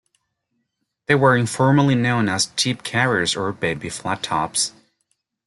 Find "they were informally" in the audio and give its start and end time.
1.05-1.93